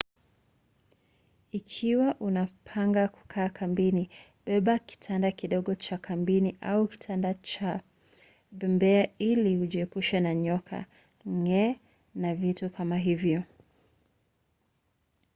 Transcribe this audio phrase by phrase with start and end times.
[1.51, 4.09] ikiwa unapanga kukaa kambini
[4.45, 7.81] beba kitanda kidogo cha kambini au kitanda cha
[8.51, 10.85] bembea ili ujiepushe na nyoka
[11.29, 11.79] nge
[12.15, 13.43] na vitu kama hivyo